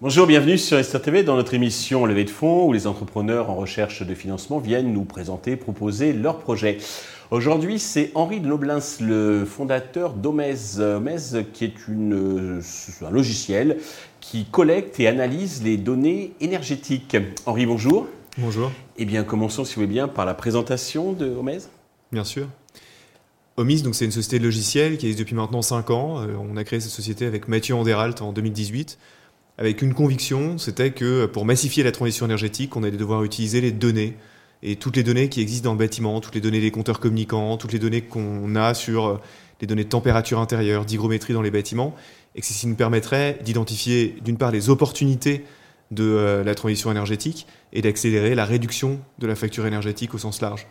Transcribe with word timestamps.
Bonjour, 0.00 0.26
bienvenue 0.28 0.56
sur 0.56 0.78
Esther 0.78 1.02
TV 1.02 1.24
dans 1.24 1.34
notre 1.34 1.54
émission 1.54 2.06
Levée 2.06 2.24
de 2.24 2.30
fonds 2.30 2.66
où 2.66 2.72
les 2.72 2.86
entrepreneurs 2.86 3.50
en 3.50 3.56
recherche 3.56 4.02
de 4.02 4.14
financement 4.14 4.58
viennent 4.58 4.92
nous 4.92 5.04
présenter, 5.04 5.56
proposer 5.56 6.12
leurs 6.12 6.38
projets. 6.38 6.78
Aujourd'hui, 7.32 7.80
c'est 7.80 8.12
Henri 8.14 8.38
de 8.38 8.46
Noblins, 8.46 8.78
le 9.00 9.44
fondateur 9.44 10.12
d'Omez. 10.12 10.78
Omez, 10.78 11.44
qui 11.52 11.64
est 11.64 11.88
une, 11.88 12.60
un 13.04 13.10
logiciel 13.10 13.78
qui 14.20 14.44
collecte 14.44 15.00
et 15.00 15.08
analyse 15.08 15.64
les 15.64 15.76
données 15.76 16.34
énergétiques. 16.40 17.16
Henri, 17.46 17.66
bonjour. 17.66 18.06
Bonjour. 18.38 18.70
Eh 18.98 19.04
bien, 19.04 19.24
commençons, 19.24 19.64
si 19.64 19.74
vous 19.74 19.82
voulez 19.82 19.92
bien, 19.92 20.08
par 20.08 20.24
la 20.24 20.34
présentation 20.34 21.12
de 21.12 21.26
Omez. 21.26 21.58
Bien 22.12 22.24
sûr. 22.24 22.48
Omis, 23.56 23.82
donc 23.82 23.94
c'est 23.94 24.04
une 24.04 24.12
société 24.12 24.38
de 24.38 24.44
logiciels 24.44 24.98
qui 24.98 25.06
existe 25.06 25.20
depuis 25.20 25.34
maintenant 25.34 25.62
5 25.62 25.90
ans. 25.90 26.20
Euh, 26.20 26.34
on 26.38 26.56
a 26.56 26.64
créé 26.64 26.80
cette 26.80 26.90
société 26.90 27.24
avec 27.24 27.48
Mathieu 27.48 27.74
Anderalt 27.74 28.20
en 28.20 28.32
2018 28.32 28.98
avec 29.58 29.80
une 29.82 29.94
conviction, 29.94 30.58
c'était 30.58 30.90
que 30.90 31.26
pour 31.26 31.44
massifier 31.44 31.82
la 31.82 31.92
transition 31.92 32.26
énergétique, 32.26 32.76
on 32.76 32.82
allait 32.82 32.96
devoir 32.96 33.24
utiliser 33.24 33.60
les 33.60 33.72
données 33.72 34.14
et 34.62 34.76
toutes 34.76 34.96
les 34.96 35.02
données 35.02 35.28
qui 35.28 35.40
existent 35.40 35.70
dans 35.70 35.72
le 35.72 35.78
bâtiment, 35.78 36.20
toutes 36.20 36.34
les 36.34 36.40
données 36.40 36.60
des 36.60 36.70
compteurs 36.70 37.00
communicants, 37.00 37.56
toutes 37.56 37.72
les 37.72 37.78
données 37.78 38.02
qu'on 38.02 38.54
a 38.54 38.74
sur 38.74 39.06
euh, 39.06 39.20
les 39.60 39.66
données 39.66 39.84
de 39.84 39.88
température 39.88 40.40
intérieure, 40.40 40.84
d'hygrométrie 40.84 41.32
dans 41.32 41.42
les 41.42 41.50
bâtiments, 41.50 41.94
et 42.34 42.40
que 42.40 42.46
ceci 42.46 42.66
nous 42.66 42.74
permettrait 42.74 43.38
d'identifier 43.42 44.16
d'une 44.22 44.36
part 44.36 44.50
les 44.50 44.68
opportunités 44.68 45.44
de 45.90 46.04
euh, 46.04 46.44
la 46.44 46.54
transition 46.54 46.90
énergétique 46.90 47.46
et 47.72 47.82
d'accélérer 47.82 48.34
la 48.34 48.44
réduction 48.44 49.00
de 49.18 49.26
la 49.26 49.34
facture 49.34 49.66
énergétique 49.66 50.14
au 50.14 50.18
sens 50.18 50.40
large. 50.40 50.66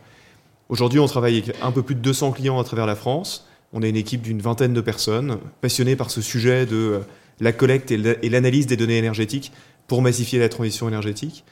Aujourd'hui, 0.68 0.98
on 0.98 1.06
travaille 1.06 1.38
avec 1.38 1.56
un 1.62 1.72
peu 1.72 1.82
plus 1.82 1.94
de 1.94 2.00
200 2.00 2.32
clients 2.32 2.58
à 2.58 2.64
travers 2.64 2.86
la 2.86 2.96
France. 2.96 3.46
On 3.72 3.82
a 3.82 3.88
une 3.88 3.96
équipe 3.96 4.22
d'une 4.22 4.40
vingtaine 4.40 4.74
de 4.74 4.80
personnes 4.80 5.38
passionnées 5.60 5.96
par 5.96 6.10
ce 6.10 6.20
sujet 6.20 6.66
de 6.66 6.76
euh, 6.76 7.00
la 7.40 7.52
collecte 7.52 7.90
et 7.90 8.28
l'analyse 8.28 8.66
des 8.66 8.76
données 8.76 8.98
énergétiques 8.98 9.52
pour 9.86 10.02
massifier 10.02 10.38
la 10.38 10.48
transition 10.48 10.88
énergétique. 10.88 11.44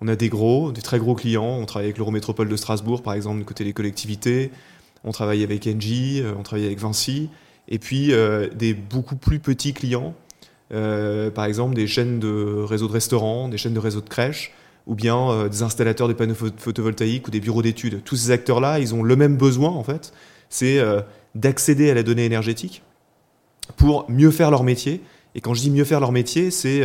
On 0.00 0.08
a 0.08 0.16
des 0.16 0.28
gros, 0.28 0.72
des 0.72 0.82
très 0.82 0.98
gros 0.98 1.14
clients. 1.14 1.58
On 1.60 1.66
travaille 1.66 1.86
avec 1.86 1.98
l'Eurométropole 1.98 2.48
de 2.48 2.56
Strasbourg, 2.56 3.02
par 3.02 3.14
exemple, 3.14 3.38
du 3.38 3.44
côté 3.44 3.64
des 3.64 3.72
collectivités. 3.72 4.50
On 5.04 5.12
travaille 5.12 5.42
avec 5.42 5.66
Engie, 5.66 6.20
euh, 6.20 6.34
on 6.38 6.42
travaille 6.42 6.66
avec 6.66 6.78
Vinci. 6.78 7.30
Et 7.68 7.78
puis 7.78 8.10
des 8.56 8.74
beaucoup 8.74 9.14
plus 9.14 9.38
petits 9.38 9.72
clients, 9.72 10.16
par 10.70 11.44
exemple 11.44 11.74
des 11.74 11.86
chaînes 11.86 12.18
de 12.18 12.62
réseaux 12.62 12.88
de 12.88 12.92
restaurants, 12.92 13.48
des 13.48 13.58
chaînes 13.58 13.74
de 13.74 13.80
réseaux 13.80 14.00
de 14.00 14.08
crèches, 14.08 14.52
ou 14.86 14.94
bien 14.94 15.48
des 15.48 15.62
installateurs 15.62 16.08
de 16.08 16.12
panneaux 16.12 16.34
photovoltaïques 16.34 17.28
ou 17.28 17.30
des 17.30 17.40
bureaux 17.40 17.62
d'études. 17.62 18.02
Tous 18.04 18.16
ces 18.16 18.30
acteurs-là, 18.30 18.78
ils 18.78 18.94
ont 18.94 19.02
le 19.02 19.16
même 19.16 19.36
besoin, 19.36 19.70
en 19.70 19.84
fait, 19.84 20.12
c'est 20.48 20.80
d'accéder 21.34 21.90
à 21.90 21.94
la 21.94 22.02
donnée 22.02 22.24
énergétique 22.24 22.82
pour 23.76 24.10
mieux 24.10 24.30
faire 24.30 24.50
leur 24.50 24.64
métier 24.64 25.00
et 25.34 25.40
quand 25.40 25.54
je 25.54 25.60
dis 25.60 25.70
mieux 25.70 25.84
faire 25.84 26.00
leur 26.00 26.12
métier, 26.12 26.50
c'est 26.50 26.82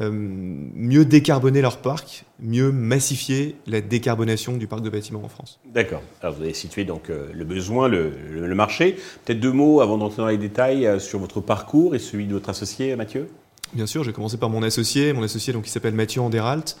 euh, 0.00 0.08
euh, 0.08 0.10
mieux 0.10 1.04
décarboner 1.04 1.60
leur 1.60 1.78
parc, 1.78 2.24
mieux 2.40 2.72
massifier 2.72 3.56
la 3.66 3.80
décarbonation 3.80 4.56
du 4.56 4.66
parc 4.66 4.82
de 4.82 4.90
bâtiments 4.90 5.22
en 5.24 5.28
France. 5.28 5.60
D'accord. 5.72 6.02
Alors 6.22 6.36
vous 6.36 6.42
avez 6.42 6.54
situé 6.54 6.84
donc 6.84 7.10
euh, 7.10 7.28
le 7.32 7.44
besoin, 7.44 7.88
le, 7.88 8.54
marché. 8.54 8.96
Peut-être 9.24 9.40
deux 9.40 9.52
mots 9.52 9.80
avant 9.80 9.98
d'entrer 9.98 10.22
dans 10.22 10.28
les 10.28 10.38
détails 10.38 11.00
sur 11.00 11.18
votre 11.18 11.40
parcours 11.40 11.94
et 11.94 11.98
celui 11.98 12.26
de 12.26 12.32
votre 12.32 12.48
associé 12.48 12.96
Mathieu? 12.96 13.28
Bien 13.74 13.86
sûr, 13.86 14.02
j'ai 14.02 14.12
commencé 14.12 14.36
par 14.36 14.50
mon 14.50 14.62
associé, 14.62 15.12
mon 15.12 15.22
associé 15.22 15.52
donc 15.52 15.64
qui 15.64 15.70
s'appelle 15.70 15.94
Mathieu 15.94 16.20
Anderalt. 16.22 16.76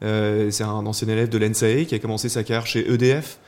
c'est 0.00 0.62
un 0.62 0.86
ancien 0.86 1.08
élève 1.08 1.28
de 1.28 1.38
l'ENSAE 1.38 1.84
qui 1.86 1.94
a 1.94 1.98
commencé 1.98 2.28
sa 2.28 2.42
carrière 2.42 2.66
chez 2.66 2.92
EDF, 2.92 3.38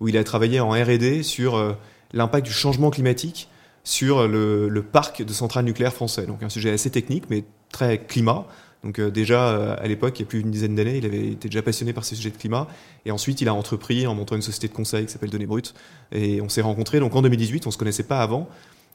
où 0.00 0.08
il 0.08 0.16
a 0.16 0.24
travaillé 0.24 0.60
en 0.60 0.70
R&D 0.70 1.22
sur 1.22 1.76
l'impact 2.12 2.46
du 2.46 2.52
changement 2.52 2.90
climatique 2.90 3.48
sur 3.82 4.28
le, 4.28 4.84
parc 4.92 5.22
de 5.22 5.32
centrales 5.32 5.64
nucléaires 5.64 5.94
français. 5.94 6.26
Donc 6.26 6.42
un 6.42 6.50
sujet 6.50 6.70
assez 6.70 6.90
technique, 6.90 7.24
mais 7.30 7.44
très 7.72 7.98
climat. 7.98 8.46
Donc 8.84 8.98
euh, 8.98 9.10
déjà, 9.10 9.48
euh, 9.48 9.76
à 9.78 9.86
l'époque, 9.86 10.18
il 10.18 10.22
y 10.22 10.24
a 10.24 10.28
plus 10.28 10.42
d'une 10.42 10.50
dizaine 10.50 10.74
d'années, 10.74 10.98
il 10.98 11.06
avait 11.06 11.28
été 11.28 11.48
déjà 11.48 11.62
passionné 11.62 11.92
par 11.92 12.04
ces 12.04 12.16
sujets 12.16 12.30
de 12.30 12.36
climat. 12.36 12.66
Et 13.06 13.10
ensuite, 13.10 13.40
il 13.40 13.48
a 13.48 13.54
entrepris 13.54 14.06
en 14.06 14.14
montant 14.14 14.34
une 14.34 14.42
société 14.42 14.68
de 14.68 14.72
conseil 14.72 15.06
qui 15.06 15.12
s'appelle 15.12 15.30
Données 15.30 15.46
Brutes. 15.46 15.74
Et 16.10 16.40
on 16.40 16.48
s'est 16.48 16.62
rencontrés 16.62 16.98
donc 17.00 17.14
en 17.14 17.22
2018, 17.22 17.66
on 17.66 17.70
se 17.70 17.78
connaissait 17.78 18.02
pas 18.02 18.20
avant. 18.20 18.48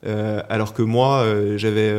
Euh, 0.05 0.41
alors 0.49 0.73
que 0.73 0.81
moi, 0.81 1.25
j'avais 1.55 1.93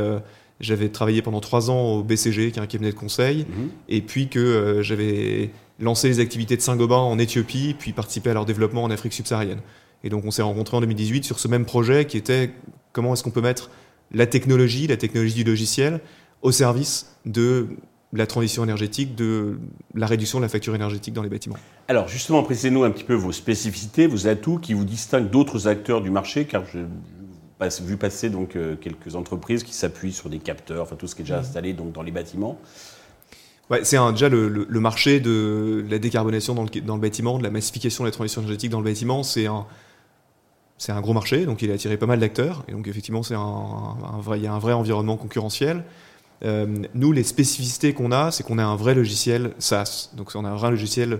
j'avais 0.60 0.88
travaillé 0.88 1.22
pendant 1.22 1.40
trois 1.40 1.70
ans 1.70 1.92
au 1.92 2.02
BCG, 2.02 2.50
qui 2.50 2.58
est 2.58 2.62
un 2.62 2.66
cabinet 2.66 2.90
de 2.90 2.96
conseil, 2.96 3.46
mhm. 3.48 3.68
et 3.88 4.00
puis 4.00 4.28
que 4.28 4.80
j'avais 4.82 5.50
lancé 5.78 6.08
les 6.08 6.18
activités 6.18 6.56
de 6.56 6.60
Saint-Gobain 6.62 6.96
en 6.96 7.16
Éthiopie, 7.18 7.76
puis 7.78 7.92
participé 7.92 8.30
à 8.30 8.34
leur 8.34 8.44
développement 8.44 8.82
en 8.82 8.90
Afrique 8.90 9.12
subsaharienne. 9.12 9.60
Et 10.02 10.10
donc 10.10 10.24
on 10.24 10.32
s'est 10.32 10.42
rencontrés 10.42 10.76
en 10.76 10.80
2018 10.80 11.24
sur 11.24 11.38
ce 11.38 11.46
même 11.46 11.64
projet 11.64 12.06
qui 12.06 12.16
était 12.16 12.50
comment 12.92 13.12
est-ce 13.14 13.22
qu'on 13.22 13.30
peut 13.30 13.40
mettre 13.40 13.70
la 14.12 14.26
technologie, 14.26 14.86
la 14.86 14.96
technologie 14.96 15.34
du 15.34 15.44
logiciel, 15.44 16.00
au 16.42 16.52
service 16.52 17.16
de 17.26 17.68
la 18.12 18.26
transition 18.26 18.64
énergétique, 18.64 19.14
de 19.14 19.58
la 19.94 20.06
réduction 20.06 20.38
de 20.38 20.44
la 20.44 20.48
facture 20.48 20.74
énergétique 20.74 21.12
dans 21.12 21.22
les 21.22 21.28
bâtiments. 21.28 21.56
Alors 21.88 22.08
justement, 22.08 22.42
précisez-nous 22.42 22.84
un 22.84 22.90
petit 22.90 23.04
peu 23.04 23.14
vos 23.14 23.32
spécificités, 23.32 24.06
vos 24.06 24.26
atouts 24.26 24.58
qui 24.58 24.72
vous 24.72 24.84
distinguent 24.84 25.28
d'autres 25.28 25.68
acteurs 25.68 26.00
du 26.00 26.10
marché, 26.10 26.46
car 26.46 26.64
j'ai 26.64 26.86
vu 27.84 27.96
passer 27.96 28.30
donc 28.30 28.56
euh, 28.56 28.76
quelques 28.76 29.14
entreprises 29.14 29.62
qui 29.62 29.74
s'appuient 29.74 30.12
sur 30.12 30.30
des 30.30 30.38
capteurs, 30.38 30.82
enfin 30.82 30.96
tout 30.96 31.06
ce 31.06 31.14
qui 31.14 31.22
est 31.22 31.24
déjà 31.24 31.36
mmh. 31.36 31.40
installé 31.40 31.72
donc 31.74 31.92
dans 31.92 32.02
les 32.02 32.12
bâtiments. 32.12 32.58
Ouais, 33.70 33.84
c'est 33.84 33.98
déjà 34.12 34.30
le, 34.30 34.48
le, 34.48 34.80
marché 34.80 35.20
de 35.20 35.84
la 35.90 35.98
décarbonation 35.98 36.54
dans 36.54 36.62
le, 36.62 36.80
dans 36.80 36.94
le 36.94 37.02
bâtiment, 37.02 37.36
de 37.36 37.42
la 37.42 37.50
massification 37.50 38.02
de 38.02 38.08
la 38.08 38.12
transition 38.12 38.40
énergétique 38.40 38.70
dans 38.70 38.78
le 38.78 38.84
bâtiment, 38.84 39.22
c'est 39.22 39.44
un, 39.44 39.66
c'est 40.78 40.92
un 40.92 41.00
gros 41.02 41.12
marché, 41.12 41.44
donc 41.44 41.60
il 41.60 41.70
a 41.70 41.74
attiré 41.74 41.98
pas 41.98 42.06
mal 42.06 42.18
d'acteurs, 42.18 42.64
et 42.68 42.72
donc 42.72 42.88
effectivement, 42.88 43.22
c'est 43.22 43.34
un, 43.34 43.96
vrai, 44.20 44.38
il 44.38 44.44
y 44.44 44.46
a 44.46 44.54
un 44.54 44.58
vrai 44.58 44.72
environnement 44.72 45.18
concurrentiel. 45.18 45.84
Euh, 46.44 46.66
nous, 46.94 47.12
les 47.12 47.24
spécificités 47.24 47.92
qu'on 47.94 48.12
a, 48.12 48.30
c'est 48.30 48.42
qu'on 48.42 48.58
a 48.58 48.64
un 48.64 48.76
vrai 48.76 48.94
logiciel 48.94 49.52
SaaS, 49.58 50.10
donc 50.16 50.30
on 50.34 50.44
a 50.44 50.48
un 50.48 50.56
vrai 50.56 50.70
logiciel 50.70 51.18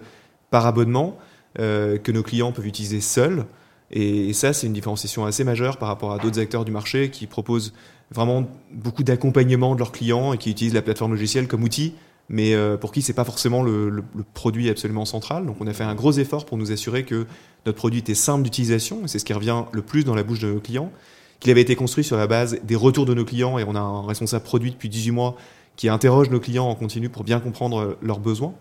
par 0.50 0.66
abonnement 0.66 1.18
euh, 1.58 1.98
que 1.98 2.12
nos 2.12 2.22
clients 2.22 2.52
peuvent 2.52 2.66
utiliser 2.66 3.00
seuls, 3.00 3.44
et, 3.90 4.32
ça, 4.34 4.52
c'est 4.52 4.66
une 4.66 4.72
différenciation 4.72 5.24
assez 5.24 5.44
majeure 5.44 5.78
par 5.78 5.88
rapport 5.88 6.12
à 6.12 6.18
d'autres 6.18 6.38
acteurs 6.38 6.64
du 6.64 6.72
marché 6.72 7.10
qui 7.10 7.26
proposent 7.26 7.72
vraiment 8.10 8.46
beaucoup 8.72 9.02
d'accompagnement 9.02 9.74
de 9.74 9.78
leurs 9.78 9.92
clients 9.92 10.32
et 10.32 10.38
qui 10.38 10.50
utilisent 10.50 10.74
la 10.74 10.82
plateforme 10.82 11.12
logicielle 11.12 11.48
comme 11.48 11.62
outil, 11.62 11.94
mais 12.28 12.54
euh, 12.54 12.76
pour 12.76 12.92
qui 12.92 13.00
c'est 13.00 13.14
pas 13.14 13.24
forcément 13.24 13.62
le, 13.62 13.88
le, 13.88 14.02
produit 14.34 14.68
absolument 14.68 15.04
central. 15.04 15.46
Donc 15.46 15.56
on 15.60 15.66
a 15.66 15.72
fait 15.72 15.84
un 15.84 15.94
gros 15.94 16.12
effort 16.12 16.44
pour 16.44 16.58
nous 16.58 16.70
assurer 16.70 17.04
que 17.04 17.26
notre 17.64 17.78
produit 17.78 18.00
était 18.00 18.14
simple 18.14 18.42
d'utilisation, 18.42 19.04
et 19.04 19.08
c'est 19.08 19.18
ce 19.18 19.24
qui 19.24 19.32
revient 19.32 19.64
le 19.72 19.82
plus 19.82 20.04
dans 20.04 20.14
la 20.14 20.22
bouche 20.22 20.40
de 20.40 20.52
nos 20.52 20.60
clients, 20.60 20.92
qu'il 21.40 21.50
avait 21.50 21.60
été 21.60 21.76
construit 21.76 22.04
sur 22.04 22.16
la 22.16 22.26
base 22.26 22.58
des 22.64 22.76
retours 22.76 23.06
de 23.06 23.14
nos 23.14 23.24
clients, 23.24 23.58
et 23.58 23.64
on 23.64 23.74
a 23.74 23.80
un 23.80 24.06
responsable 24.06 24.44
produit 24.44 24.70
depuis 24.70 24.88
18 24.88 25.10
mois 25.12 25.36
qui 25.76 25.88
interroge 25.88 26.28
nos 26.28 26.40
clients 26.40 26.66
en 26.66 26.74
continu 26.74 27.08
pour 27.08 27.24
bien 27.24 27.40
comprendre 27.40 27.78
euh, 27.78 27.98
leurs 28.02 28.18
besoins. 28.18 28.52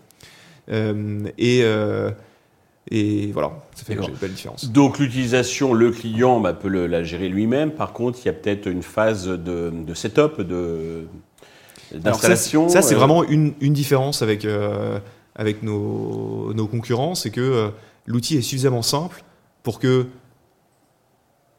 Euh, 0.70 1.24
et, 1.36 1.62
euh, 1.64 2.10
et 2.90 3.32
voilà, 3.32 3.66
ça 3.74 3.84
fait 3.84 3.94
une 3.94 4.14
belle 4.20 4.32
différence. 4.32 4.70
Donc 4.70 4.98
l'utilisation, 4.98 5.74
le 5.74 5.90
client 5.90 6.40
bah, 6.40 6.52
peut 6.52 6.68
la 6.68 7.02
gérer 7.02 7.28
lui-même. 7.28 7.72
Par 7.72 7.92
contre, 7.92 8.20
il 8.22 8.26
y 8.26 8.28
a 8.28 8.32
peut-être 8.32 8.66
une 8.66 8.82
phase 8.84 9.26
de, 9.26 9.70
de 9.70 9.94
setup, 9.94 10.40
de, 10.40 11.08
d'installation. 11.92 12.68
Ça, 12.68 12.82
c'est 12.82 12.94
vraiment 12.94 13.24
une, 13.24 13.54
une, 13.60 13.72
différence 13.72 14.22
avec, 14.22 14.46
avec 15.34 15.62
nos, 15.62 16.52
nos 16.54 16.66
concurrents, 16.66 17.14
c'est 17.14 17.30
que 17.30 17.70
l'outil 18.06 18.36
est 18.36 18.42
suffisamment 18.42 18.82
simple 18.82 19.24
pour 19.62 19.80
que. 19.80 20.06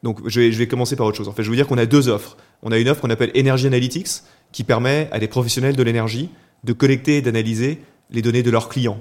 Donc, 0.02 0.26
je 0.26 0.40
vais, 0.40 0.52
je 0.52 0.58
vais, 0.58 0.66
commencer 0.66 0.96
par 0.96 1.06
autre 1.06 1.16
chose. 1.16 1.28
En 1.28 1.32
fait, 1.32 1.42
je 1.42 1.50
veux 1.50 1.56
dire 1.56 1.66
qu'on 1.66 1.78
a 1.78 1.86
deux 1.86 2.08
offres. 2.08 2.36
On 2.62 2.72
a 2.72 2.78
une 2.78 2.88
offre 2.88 3.02
qu'on 3.02 3.10
appelle 3.10 3.32
Energy 3.36 3.66
Analytics, 3.66 4.22
qui 4.52 4.64
permet 4.64 5.08
à 5.12 5.18
des 5.18 5.28
professionnels 5.28 5.76
de 5.76 5.82
l'énergie 5.82 6.30
de 6.64 6.72
collecter 6.72 7.18
et 7.18 7.22
d'analyser 7.22 7.80
les 8.10 8.22
données 8.22 8.42
de 8.42 8.50
leurs 8.50 8.68
clients. 8.68 9.00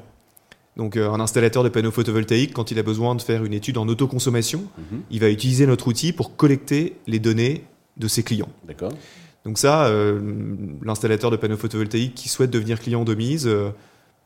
Donc, 0.78 0.96
euh, 0.96 1.12
un 1.12 1.20
installateur 1.20 1.64
de 1.64 1.70
panneaux 1.70 1.92
photovoltaïques, 1.92 2.54
quand 2.54 2.72
il 2.72 2.80
a 2.80 2.84
besoin 2.84 3.16
de 3.16 3.22
faire 3.22 3.44
une 3.44 3.54
étude 3.54 3.78
en 3.78 3.88
autoconsommation, 3.88 4.64
mhm. 4.78 5.02
il 5.12 5.20
va 5.20 5.30
utiliser 5.30 5.66
notre 5.66 5.88
outil 5.88 6.14
pour 6.14 6.36
collecter 6.36 6.96
les 7.08 7.20
données 7.20 7.64
de 7.98 8.08
ses 8.08 8.24
clients. 8.24 8.50
D'accord. 8.66 8.94
Donc 9.46 9.58
ça, 9.58 9.88
euh, 9.88 10.22
l'installateur 10.84 11.32
de 11.32 11.38
panneaux 11.38 11.58
photovoltaïques 11.58 12.16
qui 12.16 12.30
souhaite 12.30 12.52
devenir 12.52 12.80
client 12.80 13.04
de 13.04 13.16
mise, 13.16 13.48
euh, 13.48 13.72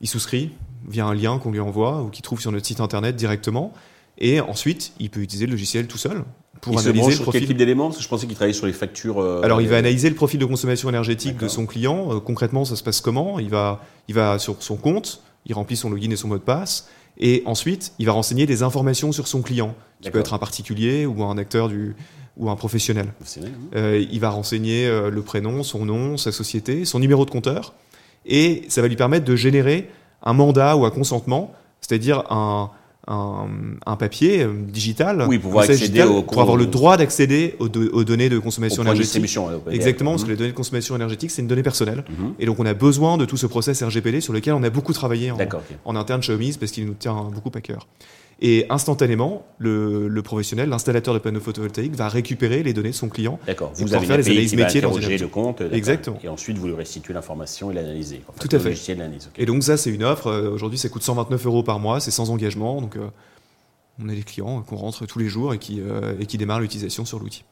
il 0.01 0.07
souscrit 0.07 0.51
via 0.87 1.05
un 1.05 1.13
lien 1.13 1.39
qu'on 1.39 1.51
lui 1.51 1.59
envoie 1.59 2.03
ou 2.03 2.09
qu'il 2.09 2.23
trouve 2.23 2.41
sur 2.41 2.51
notre 2.51 2.65
site 2.65 2.81
internet 2.81 3.15
directement. 3.15 3.73
Et 4.17 4.41
ensuite, 4.41 4.93
il 4.99 5.09
peut 5.09 5.21
utiliser 5.21 5.45
le 5.45 5.51
logiciel 5.51 5.87
tout 5.87 5.97
seul 5.97 6.23
pour 6.63 6.79
analyser 6.79 7.11
le 7.11 7.17
profil. 7.17 7.41
Quel 7.41 7.47
type 7.49 7.57
d'éléments 7.57 7.87
Parce 7.87 7.97
que 7.97 8.03
je 8.03 8.07
pensais 8.07 8.25
qu'il 8.25 8.35
travaillait 8.35 8.57
sur 8.57 8.65
les 8.65 8.73
factures. 8.73 9.19
Euh, 9.19 9.41
Alors, 9.43 9.61
il 9.61 9.67
va 9.67 9.77
analyser 9.77 10.09
le 10.09 10.15
profil 10.15 10.39
de 10.39 10.45
consommation 10.45 10.89
énergétique 10.89 11.37
de 11.37 11.47
son 11.47 11.65
client. 11.65 12.15
Euh, 12.15 12.19
concrètement, 12.19 12.65
ça 12.65 12.75
se 12.75 12.83
passe 12.83 13.01
comment 13.01 13.39
Il 13.39 13.49
va, 13.49 13.81
il 14.07 14.15
va 14.15 14.39
sur 14.39 14.61
son 14.63 14.77
compte, 14.77 15.21
il 15.45 15.53
remplit 15.53 15.75
son 15.75 15.89
login 15.89 16.09
et 16.09 16.15
son 16.15 16.29
mot 16.29 16.37
de 16.37 16.43
passe, 16.43 16.87
et 17.17 17.43
ensuite, 17.45 17.93
il 17.99 18.05
va 18.05 18.13
renseigner 18.13 18.45
des 18.45 18.63
informations 18.63 19.11
sur 19.11 19.27
son 19.27 19.41
client, 19.41 19.75
qui 20.01 20.09
peut 20.09 20.19
être 20.19 20.33
un 20.33 20.39
particulier 20.39 21.05
ou 21.05 21.23
un 21.23 21.37
acteur 21.37 21.67
du 21.69 21.95
ou 22.35 22.49
un 22.49 22.55
professionnel. 22.55 23.13
Euh, 23.75 24.03
il 24.11 24.19
va 24.19 24.31
renseigner 24.31 24.89
le 24.89 25.21
prénom, 25.21 25.61
son 25.61 25.85
nom, 25.85 26.17
sa 26.17 26.31
société, 26.31 26.83
son 26.83 26.97
numéro 26.97 27.25
de 27.25 27.29
compteur, 27.29 27.73
et 28.25 28.63
ça 28.69 28.81
va 28.81 28.87
lui 28.87 28.95
permettre 28.95 29.25
de 29.25 29.35
générer 29.35 29.89
un 30.23 30.33
mandat 30.33 30.75
ou 30.75 30.85
un 30.85 30.89
consentement, 30.89 31.51
c'est-à-dire 31.81 32.23
un, 32.31 32.71
un, 33.07 33.95
papier 33.97 34.43
euh, 34.43 34.53
digital. 34.53 35.25
Oui, 35.27 35.37
pour, 35.37 35.59
accéder 35.59 36.05
pour 36.27 36.41
avoir 36.41 36.57
le 36.57 36.65
droit 36.65 36.97
d'accéder 36.97 37.55
aux, 37.59 37.67
données 37.69 38.29
de 38.29 38.39
consommation 38.39 38.81
énergétique. 38.83 39.23
Exactement, 39.69 40.11
parce 40.11 40.23
que 40.23 40.27
mhm. 40.27 40.31
les 40.31 40.37
données 40.37 40.51
de 40.51 40.55
consommation 40.55 40.95
énergétique, 40.95 41.31
c'est 41.31 41.41
une 41.41 41.47
donnée 41.47 41.63
personnelle. 41.63 42.03
Mhm. 42.09 42.33
Et 42.39 42.45
donc, 42.45 42.59
on 42.59 42.65
a 42.65 42.73
besoin 42.73 43.17
de 43.17 43.25
tout 43.25 43.37
ce 43.37 43.47
process 43.47 43.83
RGPD 43.83 44.21
sur 44.21 44.33
lequel 44.33 44.53
on 44.53 44.63
a 44.63 44.69
beaucoup 44.69 44.93
travaillé 44.93 45.31
en, 45.31 45.37
en 45.85 45.95
interne 45.95 46.21
chez 46.21 46.33
Omise 46.33 46.57
parce 46.57 46.71
qu'il 46.71 46.85
nous 46.85 46.93
tient 46.93 47.29
beaucoup 47.33 47.51
à 47.53 47.61
cœur. 47.61 47.87
Et 48.45 48.65
instantanément, 48.69 49.45
le, 49.57 50.21
professionnel, 50.21 50.67
l'installateur 50.67 51.13
de 51.13 51.19
panneaux 51.19 51.39
photovoltaïques 51.39 51.95
va 51.95 52.09
récupérer 52.09 52.61
les 52.61 52.73
données 52.73 52.89
de 52.89 52.95
son 52.95 53.07
client. 53.07 53.39
D'accord. 53.47 53.71
Vous 53.75 53.93
avez 53.93 54.05
faire 54.05 54.17
les 54.17 54.29
analyses 54.29 54.53
métiers 54.53 54.81
dans 54.81 54.93
le 54.93 55.27
compte. 55.27 55.61
Exactement. 55.71 56.19
Et 56.21 56.27
ensuite, 56.27 56.57
vous 56.57 56.67
lui 56.67 56.73
restituez 56.73 57.13
l'information 57.13 57.71
et 57.71 57.73
l'analyser. 57.73 58.21
Tout 58.41 58.49
à 58.51 58.59
fait. 58.59 58.75
Et 59.37 59.45
donc 59.45 59.63
ça, 59.63 59.77
c'est 59.77 59.91
une 59.91 60.03
offre. 60.03 60.27
Euh, 60.27 60.49
aujourd'hui, 60.49 60.77
ça 60.77 60.89
coûte 60.89 61.03
129 61.03 61.45
euros 61.45 61.63
par 61.63 61.79
mois. 61.79 62.01
C'est 62.01 62.11
sans 62.11 62.31
engagement. 62.31 62.81
Donc 62.81 62.97
euh, 62.97 63.07
on 64.03 64.09
a 64.09 64.13
des 64.13 64.23
clients 64.23 64.61
qu'on 64.61 64.75
rentre 64.75 65.05
tous 65.05 65.19
les 65.19 65.29
jours 65.29 65.53
et 65.53 65.57
qui, 65.57 65.79
euh, 65.79 66.13
et 66.19 66.25
qui 66.25 66.37
démarrent 66.37 66.59
l'utilisation 66.59 67.05
sur 67.05 67.19
l'outil. 67.19 67.45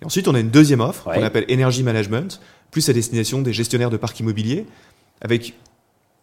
Et 0.00 0.04
ensuite, 0.04 0.26
on 0.26 0.34
a 0.34 0.40
une 0.40 0.50
deuxième 0.50 0.80
offre 0.80 1.04
qu'on 1.04 1.22
appelle 1.22 1.46
Energy 1.48 1.84
Management, 1.84 2.40
plus 2.72 2.88
à 2.88 2.92
destination 2.92 3.42
des 3.42 3.52
gestionnaires 3.52 3.90
de 3.90 3.96
parcs 3.96 4.18
immobiliers, 4.18 4.66
avec 5.20 5.54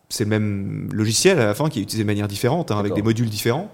c'est 0.10 0.26
le 0.26 0.30
même 0.30 0.90
logiciel 0.92 1.40
à 1.40 1.46
la 1.46 1.54
fin 1.54 1.70
qui 1.70 1.80
est 1.80 1.84
utilisé 1.84 2.04
de 2.04 2.08
manière 2.08 2.28
différente, 2.28 2.72
hein, 2.72 2.80
avec 2.80 2.94
des 2.94 3.02
modules 3.02 3.30
différents. 3.30 3.72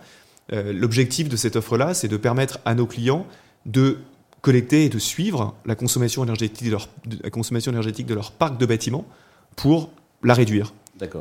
Euh, 0.54 0.74
l'objectif 0.74 1.30
de 1.30 1.36
cette 1.36 1.56
offre-là, 1.56 1.94
c'est 1.94 2.08
de 2.08 2.18
permettre 2.18 2.60
à 2.66 2.76
nos 2.76 2.86
clients 2.86 3.26
de 3.66 3.98
collecter 4.42 4.86
et 4.86 4.90
de 4.90 5.00
suivre 5.00 5.56
la 5.66 5.76
consommation 5.76 6.24
énergétique 6.24 6.68
de 6.68 6.72
leur, 6.72 6.90
la 7.24 7.32
consommation 7.32 7.72
énergétique 7.72 8.06
de 8.06 8.14
leur 8.14 8.32
parc 8.32 8.60
de 8.60 8.66
bâtiments 8.66 9.06
pour 9.56 9.90
la 10.22 10.36
réduire. 10.36 10.74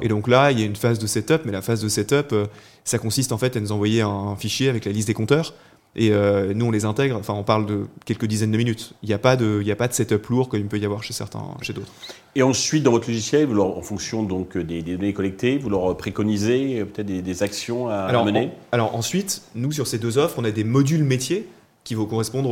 Et 0.03 0.09
donc 0.09 0.29
là, 0.29 0.53
il 0.53 0.61
y 0.61 0.63
a 0.63 0.67
une 0.67 0.77
phase 0.77 0.99
de 0.99 1.07
setup, 1.07 1.43
mais 1.45 1.53
la 1.53 1.63
phase 1.63 1.83
de 1.83 1.89
setup, 1.89 2.33
euh, 2.33 2.47
ça 2.85 2.99
consiste 2.99 3.33
en 3.33 3.39
fait 3.39 3.57
à 3.57 3.61
nous 3.61 3.73
envoyer 3.73 4.03
un, 4.03 4.37
fichier 4.37 4.69
avec 4.69 4.85
la 4.85 4.93
liste 4.93 5.09
des 5.09 5.15
compteurs. 5.15 5.55
Et 5.97 6.11
euh, 6.11 6.53
nous, 6.55 6.67
on 6.67 6.71
les 6.73 6.85
intègre, 6.85 7.17
enfin, 7.17 7.35
on 7.35 7.45
parle 7.45 7.67
de 7.67 7.87
quelques 8.05 8.25
dizaines 8.27 8.51
de 8.51 8.57
minutes. 8.57 8.95
Il 9.03 9.09
n'y 9.09 9.15
a, 9.15 9.19
pas 9.19 9.37
de, 9.37 9.61
il 9.63 9.71
a 9.71 9.77
pas 9.77 9.87
de 9.87 9.93
setup 9.93 10.27
lourd 10.27 10.49
comme 10.49 10.61
il 10.61 10.67
peut 10.67 10.79
y 10.79 10.85
avoir 10.85 11.05
chez 11.05 11.13
certains, 11.13 11.45
chez 11.63 11.73
d'autres. 11.73 11.93
Et 12.35 12.43
ensuite, 12.43 12.83
dans 12.83 12.91
votre 12.91 13.09
logiciel, 13.09 13.47
vous 13.47 13.55
leur, 13.55 13.79
en 13.79 13.83
fonction 13.83 14.25
donc 14.25 14.59
des, 14.59 14.83
données 14.83 15.13
collectées, 15.13 15.57
vous 15.57 15.71
leur 15.71 15.97
préconisez 15.97 16.81
euh, 16.81 16.85
peut-être 16.85 17.07
des, 17.07 17.43
actions 17.45 17.89
à, 17.89 18.25
mener 18.25 18.51
Alors 18.73 18.97
ensuite, 18.97 19.43
nous, 19.55 19.71
sur 19.71 19.87
ces 19.87 19.99
deux 19.99 20.19
offres, 20.19 20.37
on 20.39 20.45
a 20.45 20.51
des 20.51 20.65
modules 20.65 21.05
métiers 21.05 21.47
qui 21.85 21.95
vont 21.95 22.07
correspondre 22.07 22.51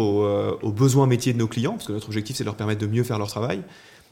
aux, 0.62 0.72
besoins 0.72 1.06
métiers 1.06 1.32
de 1.32 1.38
nos 1.38 1.48
clients, 1.48 1.72
parce 1.72 1.86
que 1.86 1.92
notre 1.92 2.08
objectif, 2.08 2.36
c'est 2.36 2.44
de 2.44 2.48
leur 2.48 2.54
permettre 2.54 2.82
de 2.82 2.86
mieux 2.86 3.02
faire 3.02 3.18
leur 3.18 3.28
travail, 3.28 3.62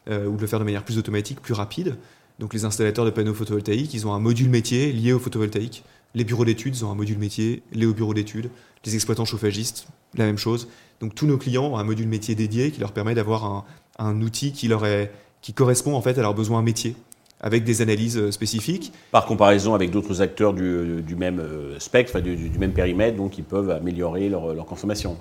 ou 0.09 0.35
de 0.35 0.41
le 0.41 0.47
faire 0.47 0.59
de 0.59 0.65
manière 0.65 0.83
plus 0.83 0.97
automatique, 0.97 1.43
plus 1.43 1.53
rapide. 1.53 1.97
Donc 2.39 2.55
les 2.55 2.65
installateurs 2.65 3.05
de 3.05 3.11
panneaux 3.11 3.35
photovoltaïques, 3.35 3.93
ils 3.93 4.07
ont 4.07 4.15
un 4.15 4.19
module 4.19 4.49
métier 4.49 4.93
lié 4.93 5.13
au 5.13 5.19
photovoltaïque. 5.19 5.85
Les 6.15 6.25
bureaux 6.25 6.45
d'études 6.45 6.83
ont 6.83 6.91
un 6.91 6.95
module 6.95 7.19
métier 7.19 7.63
lié 7.73 7.87
au 7.87 7.95
bureau 7.95 8.15
d'études. 8.15 8.51
Les 8.85 8.95
exploitants 8.95 9.25
chauffagistes, 9.25 9.87
la 10.15 10.25
même 10.25 10.39
chose. 10.39 10.69
Donc 11.01 11.15
tous 11.15 11.27
nos 11.27 11.39
clients 11.39 11.67
ont 11.67 11.77
un 11.77 11.85
module 11.85 12.09
métier 12.09 12.35
dédié 12.35 12.71
qui 12.71 12.81
leur 12.81 12.93
permet 12.93 13.15
d'avoir 13.15 13.65
un, 13.99 14.21
outil 14.21 14.53
qui, 14.53 14.69
leur 14.69 14.85
est, 14.87 15.13
qui 15.41 15.53
correspond 15.53 15.95
en 15.95 16.03
fait 16.03 16.19
à 16.19 16.23
leurs 16.23 16.35
besoins 16.35 16.63
métiers 16.63 16.97
avec 17.41 17.65
des 17.65 17.81
analyses 17.81 18.19
euh, 18.19 18.31
spécifiques. 18.31 18.93
Par 19.13 19.25
comparaison 19.25 19.75
avec 19.75 19.91
d'autres 19.91 20.21
acteurs 20.21 20.53
du, 20.53 21.17
même 21.17 21.41
euh, 21.41 21.79
spectre, 21.79 22.21
du, 22.21 22.51
même 22.59 22.73
périmètre, 22.73 23.17
donc 23.17 23.39
ils 23.39 23.45
peuvent 23.45 23.71
améliorer 23.71 24.29
leur, 24.29 24.67
consommation, 24.67 25.17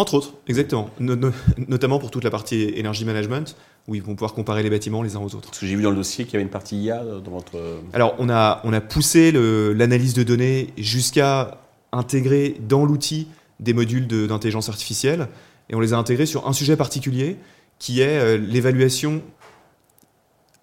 entre 0.00 0.14
autres, 0.14 0.34
exactement. 0.48 0.90
notamment 0.98 1.98
pour 1.98 2.10
toute 2.10 2.24
la 2.24 2.30
partie 2.30 2.62
énergie 2.74 3.04
management, 3.04 3.56
où 3.86 3.94
ils 3.94 4.02
vont 4.02 4.14
pouvoir 4.14 4.34
comparer 4.34 4.62
les 4.62 4.70
bâtiments 4.70 5.02
les 5.02 5.16
uns 5.16 5.20
aux 5.20 5.34
autres. 5.34 5.48
Parce 5.48 5.58
que 5.58 5.66
j'ai 5.66 5.76
vu 5.76 5.82
dans 5.82 5.90
le 5.90 5.96
dossier 5.96 6.24
qu'il 6.24 6.34
y 6.34 6.36
avait 6.36 6.44
une 6.44 6.50
partie 6.50 6.76
IA 6.76 7.02
dans 7.04 7.30
votre... 7.30 7.58
Alors, 7.92 8.14
on 8.18 8.28
a, 8.28 8.60
on 8.64 8.72
a 8.72 8.80
poussé 8.80 9.32
l'analyse 9.32 10.14
de 10.14 10.22
données 10.22 10.68
jusqu'à 10.78 11.58
intégrer 11.92 12.56
dans 12.68 12.84
l'outil 12.84 13.28
des 13.58 13.74
modules 13.74 14.06
d'intelligence 14.06 14.68
artificielle, 14.68 15.28
et 15.68 15.74
on 15.74 15.80
les 15.80 15.92
a 15.92 15.96
intégrés 15.96 16.26
sur 16.26 16.48
un 16.48 16.52
sujet 16.52 16.76
particulier, 16.76 17.36
qui 17.78 18.00
est 18.00 18.18
euh, 18.18 18.36
l'évaluation 18.36 19.22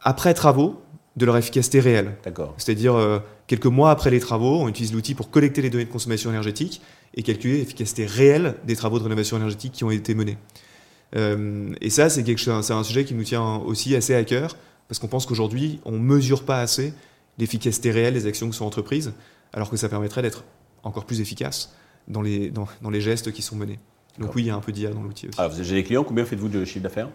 après 0.02 0.34
travaux 0.34 0.82
de 1.18 1.26
leur 1.26 1.36
efficacité 1.36 1.80
réelle. 1.80 2.16
D'accord. 2.24 2.54
C'est-à-dire, 2.58 2.96
euh, 2.96 3.20
quelques 3.48 3.66
mois 3.66 3.90
après 3.90 4.12
les 4.12 4.20
travaux, 4.20 4.62
on 4.62 4.70
utilise 4.70 4.94
l'outil 4.94 5.16
pour 5.16 5.32
collecter 5.32 5.64
les 5.64 5.72
données 5.72 5.86
de 5.86 5.92
consommation 5.92 6.30
énergétique 6.30 6.80
et 7.16 7.24
calculer 7.24 7.58
l'efficacité 7.58 8.06
réelle 8.06 8.56
des 8.66 8.76
travaux 8.76 9.00
de 9.00 9.04
rénovation 9.04 9.36
énergétique 9.36 9.74
qui 9.74 9.84
ont 9.84 9.90
été 9.90 10.14
menés. 10.14 10.38
Euh, 11.16 11.74
et 11.82 11.90
ça, 11.90 12.10
c'est 12.10 12.24
un 12.50 12.84
sujet 12.84 13.04
qui 13.04 13.16
nous 13.16 13.24
tient 13.24 13.58
aussi 13.58 13.96
assez 13.96 14.14
à 14.14 14.24
cœur, 14.24 14.56
parce 14.88 15.00
qu'on 15.00 15.08
pense 15.08 15.26
qu'aujourd'hui, 15.26 15.80
on 15.86 15.94
ne 15.94 15.98
mesure 15.98 16.44
pas 16.44 16.62
assez 16.62 16.94
l'efficacité 17.40 17.90
réelle 17.90 18.14
des 18.14 18.28
actions 18.28 18.48
qui 18.48 18.56
sont 18.56 18.66
entreprises, 18.66 19.14
alors 19.54 19.72
que 19.72 19.78
ça 19.78 19.90
permettrait 19.90 20.22
d'être 20.22 20.44
encore 20.84 21.06
plus 21.06 21.20
efficace 21.20 21.74
dans 22.08 22.22
les, 22.22 22.52
dans, 22.52 22.90
les 22.92 23.02
gestes 23.02 23.32
qui 23.32 23.42
sont 23.42 23.56
menés. 23.56 23.80
Donc 24.20 24.36
oui, 24.36 24.44
il 24.44 24.48
y 24.48 24.50
a 24.52 24.56
un 24.56 24.60
peu 24.60 24.72
d'IA 24.72 24.92
dans 24.92 25.02
l'outil 25.02 25.30
aussi. 25.30 25.40
Alors, 25.40 25.52
vous 25.52 25.60
avez 25.60 25.74
des 25.74 25.84
clients, 25.84 26.04
combien 26.04 26.26
faites-vous 26.26 26.50
de 26.50 26.64
chiffre 26.64 26.84
d'affaires? 26.84 27.10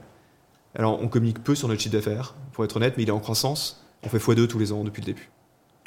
Alors, 0.75 1.00
on 1.00 1.08
communique 1.08 1.43
peu 1.44 1.55
sur 1.55 1.69
notre 1.69 1.81
chiffre 1.81 1.94
d'affaires, 1.94 2.34
pour 2.52 2.64
être 2.64 2.76
honnête, 2.76 2.94
mais 2.96 3.05
il 3.05 3.08
est 3.08 3.12
en 3.12 3.20
croissance. 3.20 3.81
On 4.04 4.08
fait 4.08 4.19
x2 4.19 4.46
tous 4.46 4.58
les 4.58 4.72
ans 4.72 4.84
depuis 4.84 5.00
le 5.00 5.06
début. 5.06 5.31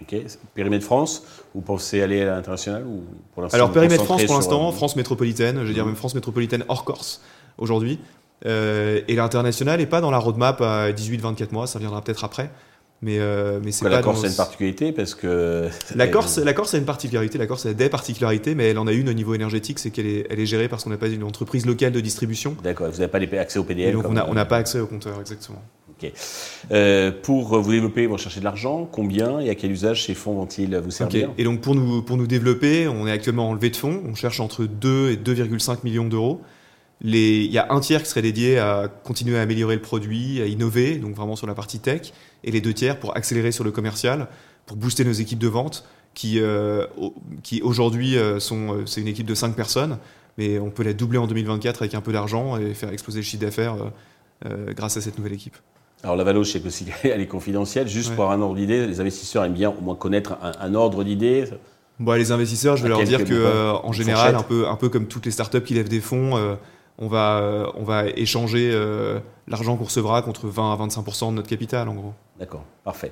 Ok. 0.02 0.16
Périmètre 0.54 0.86
France, 0.86 1.24
vous 1.54 1.62
pensez 1.62 2.02
aller 2.02 2.22
à 2.22 2.36
l'international 2.36 2.86
ou 2.86 3.04
pour 3.34 3.54
Alors 3.54 3.72
périmètre 3.72 4.04
France 4.04 4.24
pour 4.26 4.36
l'instant, 4.36 4.68
euh, 4.68 4.72
France 4.72 4.96
métropolitaine, 4.98 5.60
je 5.62 5.68
veux 5.68 5.74
dire 5.74 5.86
mmh. 5.86 5.90
même 5.90 5.96
France 5.96 6.16
métropolitaine 6.16 6.66
hors 6.68 6.84
Corse 6.84 7.22
aujourd'hui. 7.58 8.00
Euh, 8.46 9.00
et 9.08 9.16
l'international 9.16 9.80
n'est 9.80 9.86
pas 9.86 10.02
dans 10.02 10.12
la 10.12 10.18
roadmap 10.18 10.60
à 10.60 10.92
18-24 10.92 11.54
mois, 11.54 11.68
ça 11.68 11.80
viendra 11.80 12.02
peut-être 12.02 12.26
après. 12.26 12.52
Mais, 13.02 13.20
euh, 13.20 13.60
mais 13.64 13.72
c'est 13.72 13.86
pas 13.86 13.90
la 13.90 14.02
Corse 14.02 14.24
a 14.24 14.28
une 14.28 14.36
particularité 14.36 14.92
parce 14.92 15.16
que 15.16 15.70
la 15.96 16.08
Corse, 16.08 16.38
la 16.40 16.54
Corse 16.54 16.74
a 16.74 16.78
une 16.78 16.86
particularité. 16.86 17.38
La 17.38 17.46
Corse 17.46 17.66
a 17.66 17.74
des 17.74 17.90
particularités, 17.90 18.56
mais 18.56 18.70
elle 18.70 18.80
en 18.80 18.88
a 18.88 18.94
une 18.94 19.10
au 19.10 19.14
niveau 19.14 19.34
énergétique, 19.34 19.80
c'est 19.80 19.92
qu'elle 19.92 20.08
est, 20.08 20.28
elle 20.30 20.40
est 20.40 20.46
gérée 20.46 20.68
parce 20.68 20.84
qu'on 20.84 20.90
n'a 20.90 20.98
pas 20.98 21.08
une 21.08 21.24
entreprise 21.24 21.66
locale 21.66 21.92
de 21.92 22.00
distribution. 22.00 22.56
D'accord. 22.64 22.90
Vous 22.90 23.00
n'avez 23.00 23.28
pas 23.28 23.40
accès 23.40 23.60
au 23.60 23.64
PDL. 23.64 23.94
donc 23.94 24.06
on 24.08 24.34
n'a 24.34 24.46
pas 24.46 24.58
accès 24.58 24.80
au 24.80 24.88
compteur 24.88 25.20
exactement. 25.20 25.62
Euh, 26.72 27.12
pour 27.12 27.60
vous 27.60 27.72
développer, 27.72 28.06
vous 28.06 28.14
recherchez 28.14 28.40
de 28.40 28.46
l'argent. 28.46 28.88
Combien 28.92 29.40
et 29.40 29.50
à 29.50 29.56
quel 29.56 29.72
usage 29.72 30.06
ces 30.06 30.14
fonds 30.14 30.34
vont-ils 30.34 30.76
vous 30.78 30.92
servir 30.92 31.32
Et 31.38 31.44
donc 31.44 31.62
pour 31.62 31.76
nous, 31.76 32.02
pour 32.02 32.18
nous 32.18 32.28
développer, 32.28 32.88
on 32.88 33.08
est 33.08 33.12
actuellement 33.12 33.50
en 33.50 33.54
levée 33.54 33.70
de 33.70 33.76
fonds. 33.76 34.02
On 34.06 34.16
cherche 34.16 34.40
entre 34.40 34.66
2 34.66 35.12
et 35.12 35.16
2,5 35.16 35.80
millions 35.84 36.06
d'euros. 36.06 36.42
Il 37.02 37.52
y 37.52 37.58
a 37.58 37.72
un 37.72 37.80
tiers 37.82 38.02
qui 38.02 38.10
serait 38.10 38.22
dédié 38.22 38.58
à 38.58 38.88
continuer 38.88 39.38
à 39.38 39.42
améliorer 39.42 39.76
le 39.76 39.82
produit, 39.82 40.42
à 40.42 40.46
innover, 40.46 40.96
donc 40.96 41.16
vraiment 41.16 41.36
sur 41.36 41.46
la 41.46 41.54
partie 41.54 41.80
tech, 41.80 42.14
et 42.44 42.52
les 42.52 42.62
deux 42.62 42.74
tiers 42.74 43.00
pour 43.00 43.16
accélérer 43.18 43.52
sur 43.52 43.64
le 43.64 43.72
commercial, 43.72 44.28
pour 44.66 44.78
booster 44.78 45.04
nos 45.04 45.12
équipes 45.12 45.40
de 45.40 45.50
vente, 45.50 45.86
qui, 46.14 46.40
euh, 46.40 46.88
qui 47.44 47.62
aujourd'hui 47.62 48.18
euh, 48.18 48.40
sont, 48.40 48.86
c'est 48.86 49.02
une 49.02 49.10
équipe 49.10 49.28
de 49.28 49.36
5 49.36 49.56
personnes, 49.56 49.98
mais 50.38 50.58
on 50.58 50.70
peut 50.70 50.84
la 50.84 50.94
doubler 50.94 51.18
en 51.18 51.28
2024 51.28 51.82
avec 51.82 51.96
un 51.96 52.02
peu 52.02 52.14
d'argent 52.14 52.58
et 52.58 52.74
faire 52.74 52.92
exploser 52.92 53.20
le 53.20 53.25
chiffre 53.25 53.42
d'affaires 53.42 53.75
grâce 54.75 54.98
à 54.98 55.02
cette 55.02 55.18
nouvelle 55.18 55.34
équipe. 55.34 55.56
Alors 56.06 56.16
la 56.16 56.24
Valo, 56.24 56.44
je 56.44 56.52
sais 56.52 56.60
que 56.60 56.70
elle 57.08 57.20
est 57.20 57.26
confidentielle. 57.28 57.88
Juste 57.88 58.16
pour 58.16 58.32
un 58.32 58.40
ordre 58.40 58.54
d'idée, 58.54 58.86
les 58.86 59.02
investisseurs 59.02 59.44
aiment 59.44 59.54
bien 59.54 59.72
au 59.72 59.82
moins 59.82 59.96
connaître 59.96 60.38
un, 60.62 60.76
ordre 60.76 61.04
d'idée. 61.04 61.46
Bon, 62.00 62.14
les 62.14 62.32
investisseurs, 62.32 62.78
je 62.78 62.84
vais 62.84 62.90
leur 62.90 63.04
dire 63.04 63.26
que 63.26 63.34
euh, 63.34 63.74
en 63.74 63.92
général, 63.92 64.36
un 64.36 64.44
peu, 64.44 64.68
un 64.68 64.76
peu 64.76 64.90
comme 64.90 65.08
toutes 65.08 65.26
les 65.26 65.32
startups 65.32 65.64
qui 65.64 65.74
lèvent 65.74 65.90
des 65.90 66.02
fonds, 66.02 66.38
euh, 66.38 66.54
on, 67.00 67.08
va, 67.08 67.40
euh, 67.40 67.66
on 67.74 67.84
va 67.84 68.06
échanger 68.06 68.72
l'argent 69.48 69.78
qu'on 69.78 69.86
recevra 69.86 70.22
contre 70.22 70.46
20 70.48 70.74
à 70.74 70.76
25 70.76 71.04
de 71.04 71.36
notre 71.38 71.50
capital, 71.50 71.90
en 71.90 71.96
gros. 71.96 72.14
D'accord, 72.40 72.66
parfait. 72.84 73.12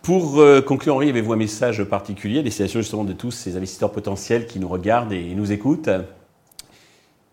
Pour 0.00 0.42
conclure, 0.64 0.94
Henri, 0.94 1.10
avez-vous 1.10 1.34
un 1.34 1.36
message 1.36 1.84
particulier 1.84 2.38
à 2.38 2.42
destination 2.42 2.80
justement 2.80 3.04
de 3.04 3.12
tous 3.12 3.32
ces 3.32 3.58
investisseurs 3.58 3.92
potentiels 3.92 4.46
qui 4.46 4.60
nous 4.60 4.68
regardent 4.68 5.12
et 5.12 5.34
nous 5.34 5.52
écoutent? 5.52 5.90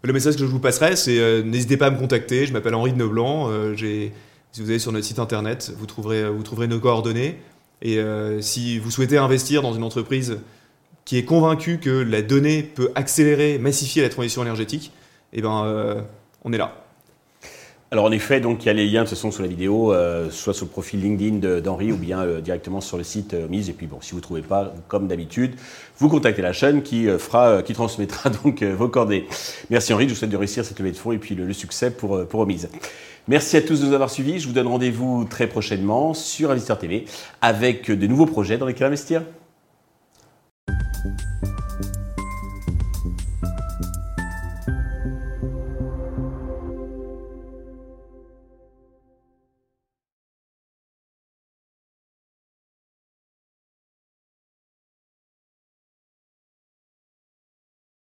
Le 0.03 0.13
message 0.13 0.35
que 0.35 0.41
je 0.41 0.45
vous 0.51 0.59
passerai, 0.59 0.97
c'est 0.97 1.43
n'hésitez 1.43 1.77
pas 1.77 1.87
à 1.87 1.91
me 1.91 1.97
contacter. 1.97 2.45
Je 2.45 2.51
m'appelle 2.51 2.75
Henri 2.75 2.91
de 2.91 2.97
Neublanc. 2.97 3.73
j'ai 3.73 4.11
si 4.57 4.63
vous 4.63 4.71
allez 4.71 4.79
sur 4.79 4.91
notre 4.91 5.05
site 5.05 5.19
internet, 5.19 5.71
vous 5.77 5.85
trouverez, 5.85 6.67
nos 6.67 6.79
coordonnées. 6.79 7.37
Et 7.83 7.99
euh, 7.99 8.41
si 8.41 8.79
vous 8.79 8.89
souhaitez 8.89 9.19
investir 9.19 9.61
dans 9.61 9.73
une 9.73 9.83
entreprise 9.83 10.39
qui 11.05 11.19
est 11.19 11.25
convaincue 11.25 11.77
que 11.77 11.91
la 11.91 12.23
donnée 12.23 12.63
peut 12.63 12.91
accélérer, 12.95 13.59
massifier 13.59 14.01
la 14.01 14.09
transition 14.09 14.41
énergétique, 14.41 14.91
eh 15.31 15.43
ben, 15.43 15.63
euh, 15.65 16.01
on 16.43 16.53
est 16.53 16.57
là. 16.57 16.86
Alors 17.89 18.03
en 18.03 18.11
effet, 18.11 18.41
donc 18.41 18.63
il 18.63 18.67
y 18.67 18.69
a 18.69 18.73
les 18.73 18.85
liens 18.85 19.03
de 19.03 19.07
toute 19.07 19.15
façon 19.15 19.31
sur 19.31 19.41
la 19.41 19.47
vidéo, 19.47 19.93
euh, 19.93 20.29
soit 20.29 20.53
sur 20.53 20.65
le 20.65 20.71
profil 20.71 21.01
LinkedIn 21.01 21.61
d'Henri 21.61 21.93
ou 21.93 21.95
bien 21.95 22.19
euh, 22.19 22.41
directement 22.41 22.81
sur 22.81 22.97
le 22.97 23.03
site 23.05 23.33
euh, 23.33 23.47
Mise. 23.47 23.69
Et 23.69 23.73
puis 23.73 23.87
bon, 23.87 23.99
si 24.01 24.11
vous 24.11 24.17
ne 24.17 24.21
trouvez 24.21 24.41
pas, 24.41 24.73
comme 24.89 25.07
d'habitude, 25.07 25.55
vous 25.97 26.09
contactez 26.09 26.41
la 26.41 26.51
chaîne 26.51 26.83
qui 26.83 27.07
fera, 27.17 27.63
qui 27.63 27.71
transmettra 27.73 28.29
donc 28.43 28.61
vos 28.61 28.89
coordonnées. 28.89 29.25
Merci 29.69 29.93
Henri, 29.93 30.03
je 30.03 30.09
vous 30.13 30.19
souhaite 30.19 30.31
de 30.31 30.37
réussir 30.37 30.65
cette 30.65 30.79
levée 30.79 30.91
de 30.91 30.97
fonds 30.97 31.13
et 31.13 31.17
puis 31.17 31.33
le, 31.33 31.53
succès 31.53 31.89
pour, 31.89 32.25
pour 32.25 32.45
Mise. 32.45 32.67
Merci 33.29 33.55
à 33.55 33.61
tous 33.61 33.79
de 33.79 33.85
nous 33.85 33.93
avoir 33.93 34.09
suivis. 34.09 34.39
Je 34.39 34.47
vous 34.47 34.53
donne 34.53 34.67
rendez-vous 34.67 35.23
très 35.23 35.47
prochainement 35.47 36.13
sur 36.13 36.51
Investir 36.51 36.77
TV 36.77 37.05
avec 37.41 37.89
de 37.89 38.07
nouveaux 38.07 38.25
projets 38.25 38.57
dans 38.57 38.65
lesquels 38.65 38.87
investir. 38.87 39.21